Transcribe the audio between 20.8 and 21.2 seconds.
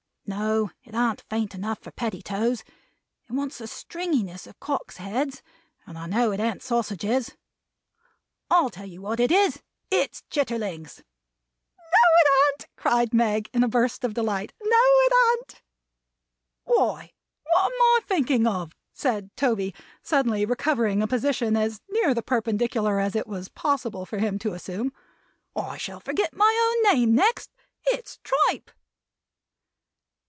a